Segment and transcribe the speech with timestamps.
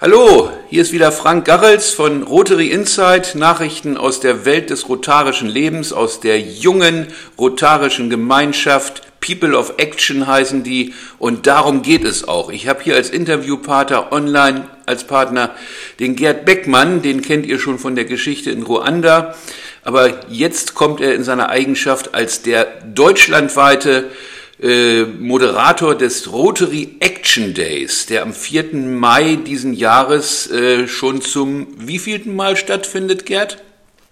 [0.00, 5.48] Hallo, hier ist wieder Frank Garrels von Rotary Insight, Nachrichten aus der Welt des rotarischen
[5.48, 9.02] Lebens, aus der jungen rotarischen Gemeinschaft.
[9.18, 12.50] People of Action heißen die und darum geht es auch.
[12.50, 15.56] Ich habe hier als Interviewpartner online als Partner
[15.98, 19.34] den Gerd Beckmann, den kennt ihr schon von der Geschichte in Ruanda,
[19.82, 24.12] aber jetzt kommt er in seiner Eigenschaft als der deutschlandweite
[24.60, 28.74] äh, Moderator des Rotary Action Days, der am 4.
[28.74, 33.62] Mai diesen Jahres äh, schon zum wievielten Mal stattfindet, Gerd?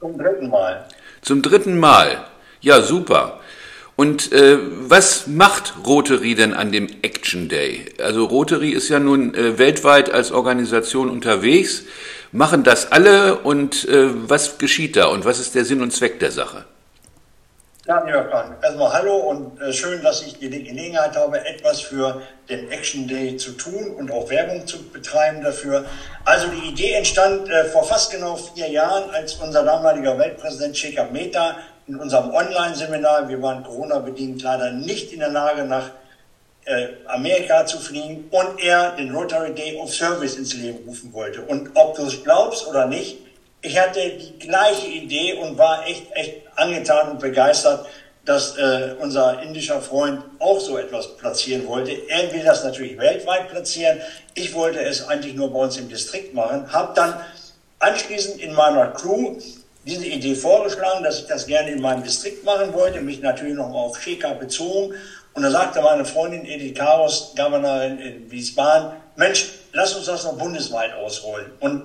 [0.01, 0.87] Zum dritten Mal.
[1.23, 2.25] Zum dritten Mal.
[2.61, 3.41] Ja, super.
[3.97, 4.59] Und äh,
[4.89, 7.87] was macht Rotary denn an dem Action Day?
[7.99, 11.85] Also Rotary ist ja nun äh, weltweit als Organisation unterwegs.
[12.31, 16.21] Machen das alle und äh, was geschieht da und was ist der Sinn und Zweck
[16.21, 16.67] der Sache?
[17.87, 22.69] Ja, Frank, erstmal hallo und äh, schön, dass ich die Gelegenheit habe, etwas für den
[22.73, 25.85] Action Day zu tun und auch Werbung zu betreiben dafür.
[26.25, 31.13] Also die Idee entstand äh, vor fast genau vier Jahren, als unser damaliger Weltpräsident Shekhar
[31.13, 35.91] Mehta in unserem Online-Seminar, wir waren Corona-bedingt leider nicht in der Lage, nach
[36.65, 41.43] äh, Amerika zu fliegen und er den Rotary Day of Service ins Leben rufen wollte.
[41.43, 43.19] Und ob du es glaubst oder nicht,
[43.63, 47.87] ich hatte die gleiche Idee und war echt, echt angetan und begeistert,
[48.25, 51.93] dass äh, unser indischer Freund auch so etwas platzieren wollte.
[52.09, 54.01] Er will das natürlich weltweit platzieren.
[54.35, 56.71] Ich wollte es eigentlich nur bei uns im Distrikt machen.
[56.73, 57.15] Habe dann
[57.79, 59.37] anschließend in meiner Crew
[59.87, 63.69] diese Idee vorgeschlagen, dass ich das gerne in meinem Distrikt machen wollte, mich natürlich noch
[63.69, 64.95] mal auf Sheka bezogen.
[65.35, 70.37] Und da sagte meine Freundin Edith Karos, Governorin in Wiesbaden, Mensch, lass uns das noch
[70.37, 71.53] bundesweit ausrollen.
[71.61, 71.85] Und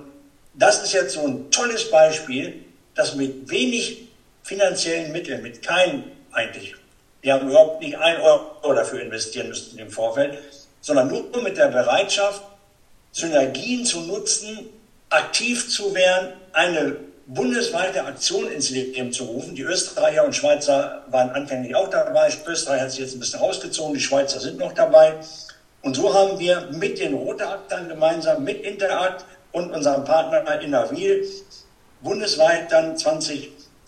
[0.54, 4.08] das ist jetzt so ein tolles Beispiel, dass mit wenig
[4.42, 6.74] finanziellen Mitteln, mit keinem eigentlich,
[7.20, 10.38] wir haben überhaupt nicht ein Euro dafür investieren müssen im Vorfeld,
[10.80, 12.42] sondern nur mit der Bereitschaft,
[13.12, 14.70] Synergien zu nutzen,
[15.10, 19.54] aktiv zu werden, eine bundesweite Aktion ins Leben zu rufen.
[19.54, 22.32] Die Österreicher und Schweizer waren anfänglich auch dabei.
[22.46, 25.14] Österreich hat sich jetzt ein bisschen rausgezogen, die Schweizer sind noch dabei.
[25.82, 30.68] Und so haben wir mit den Rotakt dann gemeinsam, mit Interact und unserem Partner in
[30.68, 31.28] Innerwil
[32.00, 32.96] bundesweit dann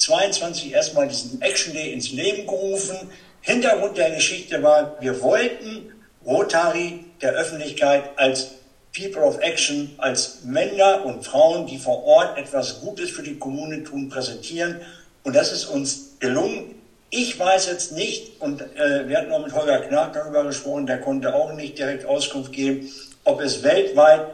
[0.05, 2.97] 2022 erstmal diesen Action Day ins Leben gerufen.
[3.41, 5.93] Hintergrund der Geschichte war, wir wollten
[6.27, 8.51] Rotary der Öffentlichkeit als
[8.97, 13.83] People of Action, als Männer und Frauen, die vor Ort etwas Gutes für die Kommune
[13.83, 14.81] tun, präsentieren.
[15.25, 16.75] Und das ist uns gelungen.
[17.11, 21.01] Ich weiß jetzt nicht, und äh, wir hatten auch mit Holger Knack darüber gesprochen, der
[21.01, 22.91] konnte auch nicht direkt Auskunft geben,
[23.25, 24.27] ob es weltweit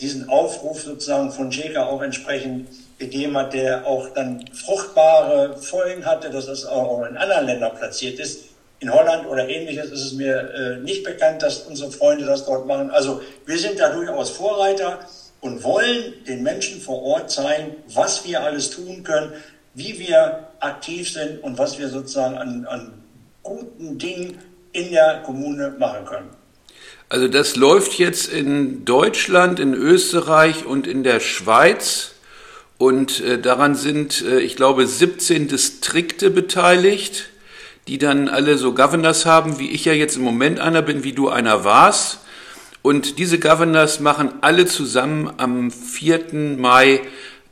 [0.00, 2.68] diesen Aufruf sozusagen von Jäger auch entsprechend
[3.00, 8.44] hat, der auch dann fruchtbare Folgen hatte, dass es auch in anderen Ländern platziert ist.
[8.80, 12.66] In Holland oder ähnliches ist es mir äh, nicht bekannt, dass unsere Freunde das dort
[12.66, 12.90] machen.
[12.90, 15.00] Also wir sind da durchaus Vorreiter
[15.40, 19.32] und wollen den Menschen vor Ort zeigen, was wir alles tun können,
[19.74, 22.92] wie wir aktiv sind und was wir sozusagen an, an
[23.42, 24.38] guten Dingen
[24.72, 26.30] in der Kommune machen können.
[27.08, 32.12] Also das läuft jetzt in Deutschland, in Österreich und in der Schweiz.
[32.78, 37.28] Und äh, daran sind, äh, ich glaube, 17 Distrikte beteiligt,
[37.88, 41.12] die dann alle so Governors haben, wie ich ja jetzt im Moment einer bin, wie
[41.12, 42.20] du einer warst.
[42.82, 46.56] Und diese Governors machen alle zusammen am 4.
[46.56, 47.00] Mai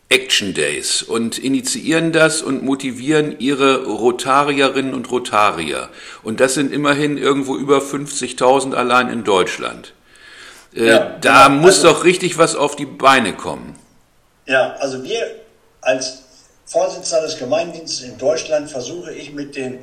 [0.09, 5.89] Action Days und initiieren das und motivieren ihre Rotarierinnen und Rotarier.
[6.23, 9.95] Und das sind immerhin irgendwo über 50.000 allein in Deutschland.
[10.77, 11.63] Äh, ja, da genau.
[11.63, 13.75] muss also, doch richtig was auf die Beine kommen.
[14.47, 15.37] Ja, also wir
[15.81, 16.23] als
[16.65, 19.79] Vorsitzender des Gemeindienstes in Deutschland versuche ich mit den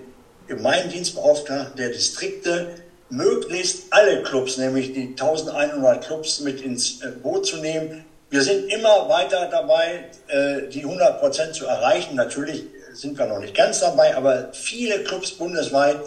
[0.48, 2.76] Gemeindienstbeauftragten der Distrikte
[3.10, 8.04] möglichst alle Clubs, nämlich die 1100 Clubs mit ins äh, Boot zu nehmen,
[8.34, 12.16] wir sind immer weiter dabei, äh, die 100 Prozent zu erreichen.
[12.16, 15.98] Natürlich sind wir noch nicht ganz dabei, aber viele Clubs bundesweit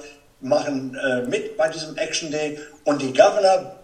[0.40, 3.76] machen äh, mit bei diesem Action Day und die Governor,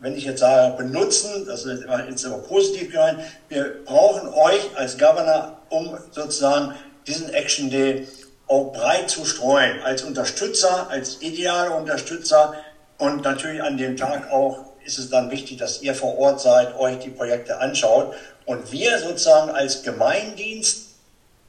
[0.00, 4.98] wenn ich jetzt sage, benutzen, das ist jetzt aber positiv gemeint, wir brauchen euch als
[4.98, 6.74] Governor, um sozusagen
[7.06, 8.06] diesen Action Day
[8.46, 12.54] auch breit zu streuen, als Unterstützer, als ideale Unterstützer
[12.98, 16.76] und natürlich an dem Tag auch ist es dann wichtig, dass ihr vor Ort seid,
[16.76, 18.14] euch die Projekte anschaut
[18.44, 20.88] und wir sozusagen als Gemeindienst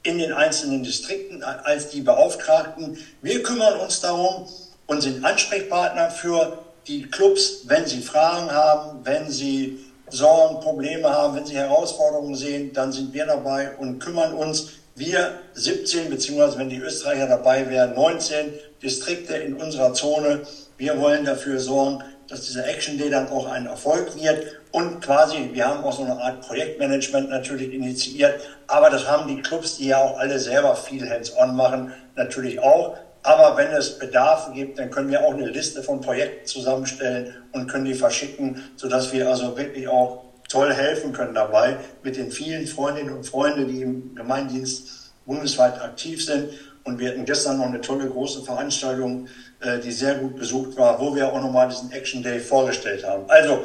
[0.02, 4.48] in den einzelnen Distrikten, als die Beauftragten, wir kümmern uns darum
[4.86, 11.34] und sind Ansprechpartner für die Clubs, wenn sie Fragen haben, wenn sie Sorgen, Probleme haben,
[11.34, 14.70] wenn sie Herausforderungen sehen, dann sind wir dabei und kümmern uns.
[14.94, 18.52] Wir 17, beziehungsweise wenn die Österreicher dabei wären, 19
[18.82, 20.42] Distrikte in unserer Zone.
[20.78, 25.50] Wir wollen dafür sorgen, dass dieser Action Day dann auch ein Erfolg wird und quasi,
[25.52, 29.88] wir haben auch so eine Art Projektmanagement natürlich initiiert, aber das haben die Clubs, die
[29.88, 32.96] ja auch alle selber viel Hands-on machen, natürlich auch.
[33.26, 37.66] Aber wenn es Bedarfe gibt, dann können wir auch eine Liste von Projekten zusammenstellen und
[37.66, 42.68] können die verschicken, sodass wir also wirklich auch toll helfen können dabei mit den vielen
[42.68, 46.50] Freundinnen und Freunden, die im Gemeindienst bundesweit aktiv sind.
[46.84, 49.26] Und wir hatten gestern noch eine tolle große Veranstaltung,
[49.58, 53.24] äh, die sehr gut besucht war, wo wir auch nochmal diesen Action Day vorgestellt haben.
[53.26, 53.64] Also,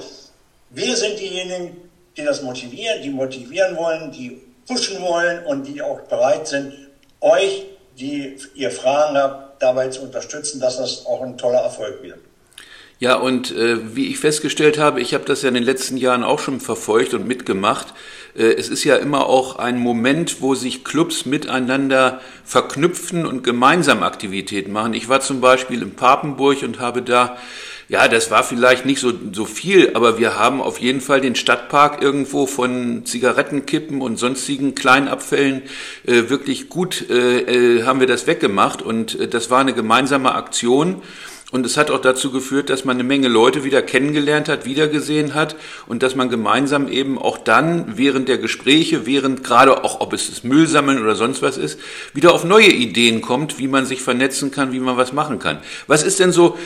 [0.71, 1.77] wir sind diejenigen,
[2.17, 6.73] die das motivieren, die motivieren wollen, die pushen wollen und die auch bereit sind,
[7.19, 7.67] euch,
[7.99, 12.17] die ihr Fragen habt, dabei zu unterstützen, dass das auch ein toller Erfolg wird.
[13.01, 16.23] Ja, und äh, wie ich festgestellt habe, ich habe das ja in den letzten Jahren
[16.23, 17.87] auch schon verfolgt und mitgemacht.
[18.35, 24.03] Äh, es ist ja immer auch ein Moment, wo sich Clubs miteinander verknüpfen und gemeinsam
[24.03, 24.93] Aktivitäten machen.
[24.93, 27.37] Ich war zum Beispiel in Papenburg und habe da
[27.91, 31.35] ja, das war vielleicht nicht so, so viel, aber wir haben auf jeden Fall den
[31.35, 35.63] Stadtpark irgendwo von Zigarettenkippen und sonstigen Kleinabfällen
[36.07, 40.33] äh, wirklich gut äh, äh, haben wir das weggemacht und äh, das war eine gemeinsame
[40.33, 41.01] Aktion.
[41.51, 45.33] Und es hat auch dazu geführt, dass man eine Menge Leute wieder kennengelernt hat, wiedergesehen
[45.33, 50.13] hat und dass man gemeinsam eben auch dann während der Gespräche, während gerade auch, ob
[50.13, 51.77] es das Müllsammeln oder sonst was ist,
[52.13, 55.57] wieder auf neue Ideen kommt, wie man sich vernetzen kann, wie man was machen kann.
[55.87, 56.57] Was ist denn so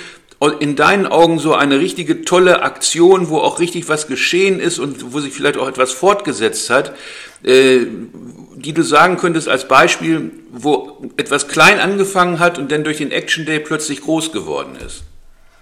[0.60, 5.14] in deinen Augen so eine richtige tolle Aktion, wo auch richtig was geschehen ist und
[5.14, 6.94] wo sich vielleicht auch etwas fortgesetzt hat,
[7.44, 7.86] äh,
[8.56, 13.12] die du sagen könntest als Beispiel, wo etwas klein angefangen hat und dann durch den
[13.12, 15.04] Action Day plötzlich groß geworden ist?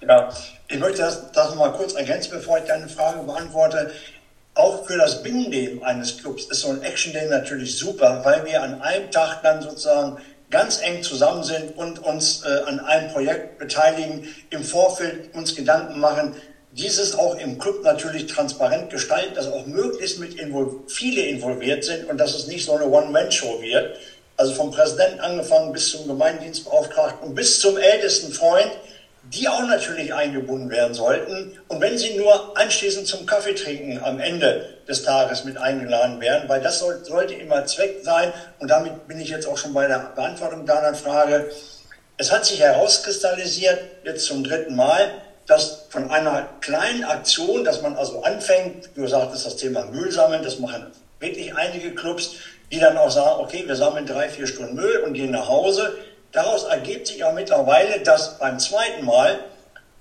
[0.02, 0.30] Ja,
[0.68, 3.92] ich möchte das, das noch mal kurz ergänzen, bevor ich deine Frage beantworte.
[4.56, 8.62] Auch für das Binnenleben eines Clubs ist so ein Action Day natürlich super, weil wir
[8.62, 10.18] an einem Tag dann sozusagen
[10.54, 16.00] ganz eng zusammen sind und uns äh, an einem Projekt beteiligen, im Vorfeld uns Gedanken
[16.00, 16.36] machen,
[16.72, 22.08] dieses auch im Club natürlich transparent gestalten, dass auch möglichst mit invol viele involviert sind
[22.10, 23.98] und dass es nicht so eine One-Man-Show wird.
[24.38, 28.72] Also vom Präsidenten angefangen bis zum Gemeindienstbeauftragten und bis zum ältesten Freund,
[29.31, 31.58] die auch natürlich eingebunden werden sollten.
[31.70, 36.50] Und wenn sie nur anschließend zum Kaffee trinken am Ende des Tages mit eingeladen werden,
[36.50, 38.34] weil das soll, sollte immer Zweck sein.
[38.60, 41.50] Und damit bin ich jetzt auch schon bei der Beantwortung deiner Frage.
[42.18, 45.10] Es hat sich herauskristallisiert, jetzt zum dritten Mal,
[45.48, 50.12] dass von einer kleinen Aktion, dass man also anfängt, wie gesagt, ist das Thema Müll
[50.12, 52.36] sammeln, das machen wirklich einige Clubs,
[52.72, 55.96] die dann auch sagen, okay, wir sammeln drei, vier Stunden Müll und gehen nach Hause.
[56.34, 59.40] Daraus ergibt sich auch mittlerweile, dass beim zweiten Mal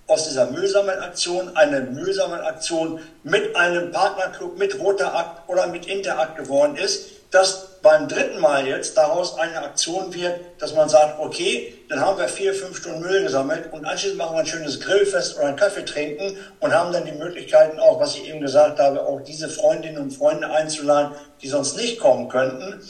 [0.07, 6.77] aus dieser Müllsammelaktion eine Müllsammelaktion mit einem Partnerclub, mit Roter Akt oder mit Interakt geworden
[6.77, 12.01] ist, dass beim dritten Mal jetzt daraus eine Aktion wird, dass man sagt, okay, dann
[12.01, 15.49] haben wir vier, fünf Stunden Müll gesammelt und anschließend machen wir ein schönes Grillfest oder
[15.49, 19.21] einen Kaffee trinken und haben dann die Möglichkeiten auch, was ich eben gesagt habe, auch
[19.21, 22.83] diese Freundinnen und Freunde einzuladen, die sonst nicht kommen könnten.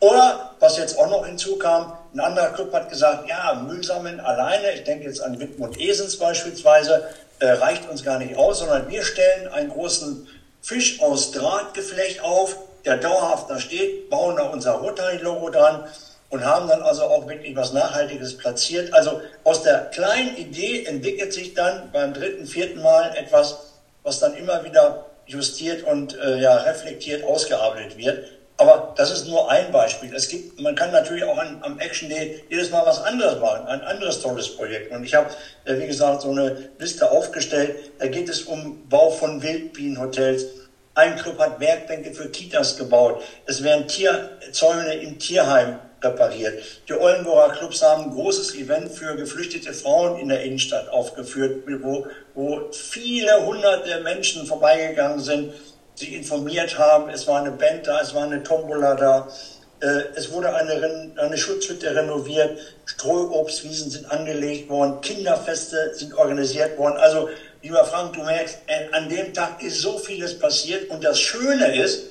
[0.00, 4.72] Oder, was jetzt auch noch hinzukam, ein anderer Club hat gesagt, ja, Müll sammeln alleine,
[4.72, 7.08] ich denke jetzt an Wittmund Esens beispielsweise,
[7.40, 10.26] äh, reicht uns gar nicht aus, sondern wir stellen einen großen
[10.60, 15.84] Fisch aus Drahtgeflecht auf, der dauerhaft da steht, bauen da unser Rotary-Logo dran
[16.30, 18.92] und haben dann also auch wirklich was Nachhaltiges platziert.
[18.92, 24.34] Also aus der kleinen Idee entwickelt sich dann beim dritten, vierten Mal etwas, was dann
[24.34, 28.37] immer wieder justiert und äh, ja, reflektiert ausgearbeitet wird.
[28.60, 30.12] Aber das ist nur ein Beispiel.
[30.12, 33.66] Es gibt, man kann natürlich auch an, am Action Day jedes Mal was anderes machen,
[33.68, 34.90] ein anderes tolles Projekt.
[34.90, 35.30] Und ich habe,
[35.64, 37.92] äh, wie gesagt, so eine Liste aufgestellt.
[38.00, 40.46] Da geht es um Bau von Wildbienenhotels,
[40.98, 43.22] ein Club hat Werkbänke für Kitas gebaut.
[43.46, 46.60] Es werden Tierzäune im Tierheim repariert.
[46.88, 52.08] Die Oldenburger Clubs haben ein großes Event für geflüchtete Frauen in der Innenstadt aufgeführt, wo,
[52.34, 55.52] wo viele hunderte Menschen vorbeigegangen sind,
[55.98, 57.10] sich informiert haben.
[57.10, 59.28] Es war eine Band da, es war eine Tombola da.
[59.80, 66.96] Äh, es wurde eine, eine Schutzhütte renoviert, Streuobstwiesen sind angelegt worden, Kinderfeste sind organisiert worden.
[66.96, 67.28] Also
[67.62, 71.76] lieber Frank, du merkst, äh, an dem Tag ist so vieles passiert und das Schöne
[71.76, 72.06] ist,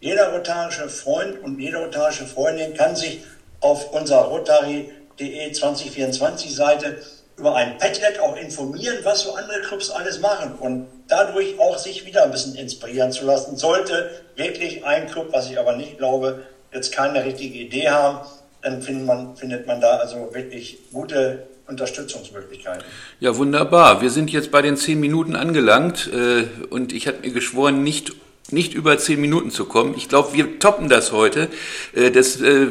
[0.00, 3.22] jeder rotarische Freund und jede rotarische Freundin kann sich
[3.60, 6.98] auf unserer rotary.de 2024 Seite
[7.36, 12.06] über ein Padlet auch informieren, was so andere Clubs alles machen und dadurch auch sich
[12.06, 13.56] wieder ein bisschen inspirieren zu lassen.
[13.56, 16.42] Sollte wirklich ein Club, was ich aber nicht glaube,
[16.72, 18.26] jetzt keine richtige Idee haben,
[18.62, 22.82] dann findet man, findet man da also wirklich gute Unterstützungsmöglichkeiten.
[23.20, 24.02] Ja, wunderbar.
[24.02, 28.12] Wir sind jetzt bei den zehn Minuten angelangt äh, und ich habe mir geschworen, nicht
[28.52, 29.94] nicht über zehn Minuten zu kommen.
[29.96, 31.48] Ich glaube, wir toppen das heute.
[31.94, 32.66] Äh, das äh,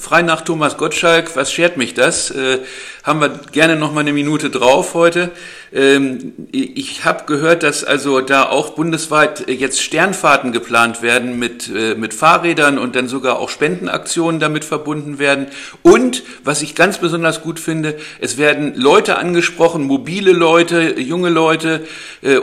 [0.00, 2.30] frei nach Thomas Gottschalk, was schert mich das?
[2.30, 2.60] Äh,
[3.02, 5.30] haben wir gerne noch mal eine Minute drauf heute.
[5.74, 12.14] Ähm, ich habe gehört, dass also da auch bundesweit jetzt Sternfahrten geplant werden mit, mit
[12.14, 15.48] Fahrrädern und dann sogar auch Spendenaktionen damit verbunden werden.
[15.82, 21.84] Und was ich ganz besonders gut finde, es werden Leute angesprochen, mobile Leute, junge Leute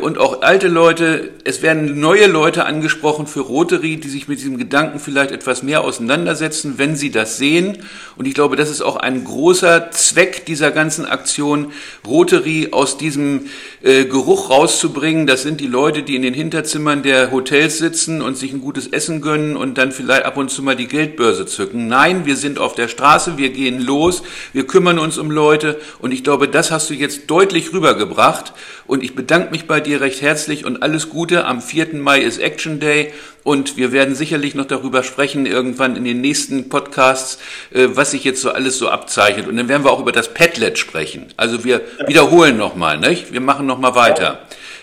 [0.01, 1.31] und auch alte Leute.
[1.43, 5.83] Es werden neue Leute angesprochen für Rotary, die sich mit diesem Gedanken vielleicht etwas mehr
[5.83, 7.79] auseinandersetzen, wenn sie das sehen.
[8.17, 11.71] Und ich glaube, das ist auch ein großer Zweck dieser ganzen Aktion,
[12.07, 13.47] Rotary aus diesem
[13.83, 15.27] äh, Geruch rauszubringen.
[15.27, 18.87] Das sind die Leute, die in den Hinterzimmern der Hotels sitzen und sich ein gutes
[18.87, 21.87] Essen gönnen und dann vielleicht ab und zu mal die Geldbörse zücken.
[21.87, 24.23] Nein, wir sind auf der Straße, wir gehen los,
[24.53, 28.53] wir kümmern uns um Leute und ich glaube, das hast du jetzt deutlich rübergebracht
[28.87, 31.45] und ich bedanke mich bei dir recht herzlich und alles Gute.
[31.45, 31.95] Am 4.
[31.95, 33.11] Mai ist Action Day
[33.43, 37.39] und wir werden sicherlich noch darüber sprechen, irgendwann in den nächsten Podcasts,
[37.73, 39.47] äh, was sich jetzt so alles so abzeichnet.
[39.47, 41.33] Und dann werden wir auch über das Padlet sprechen.
[41.37, 43.33] Also wir wiederholen nochmal, nicht?
[43.33, 44.39] Wir machen nochmal weiter.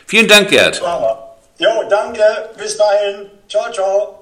[0.06, 0.80] Vielen Dank, Gerd.
[1.58, 2.22] Jo, danke.
[2.56, 3.26] Bis dahin.
[3.48, 4.17] Ciao, ciao.